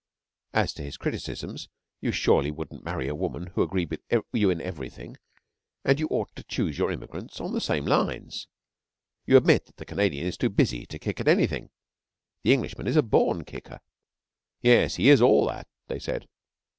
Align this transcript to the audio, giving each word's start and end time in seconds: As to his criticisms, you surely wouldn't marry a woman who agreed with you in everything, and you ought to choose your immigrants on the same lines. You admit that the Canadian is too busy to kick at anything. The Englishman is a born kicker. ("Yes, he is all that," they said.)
As 0.53 0.73
to 0.73 0.81
his 0.81 0.97
criticisms, 0.97 1.69
you 2.01 2.11
surely 2.11 2.49
wouldn't 2.49 2.83
marry 2.83 3.07
a 3.07 3.13
woman 3.13 3.51
who 3.53 3.61
agreed 3.61 3.91
with 3.91 4.01
you 4.33 4.49
in 4.49 4.59
everything, 4.59 5.15
and 5.85 5.99
you 5.99 6.07
ought 6.09 6.35
to 6.35 6.41
choose 6.43 6.79
your 6.79 6.89
immigrants 6.91 7.39
on 7.39 7.53
the 7.53 7.61
same 7.61 7.85
lines. 7.85 8.47
You 9.27 9.37
admit 9.37 9.67
that 9.67 9.77
the 9.77 9.85
Canadian 9.85 10.25
is 10.25 10.37
too 10.37 10.49
busy 10.49 10.87
to 10.87 10.97
kick 10.97 11.19
at 11.19 11.27
anything. 11.27 11.69
The 12.41 12.51
Englishman 12.51 12.87
is 12.87 12.97
a 12.97 13.03
born 13.03 13.43
kicker. 13.45 13.79
("Yes, 14.59 14.95
he 14.95 15.07
is 15.07 15.21
all 15.21 15.45
that," 15.49 15.67
they 15.85 15.99
said.) 15.99 16.27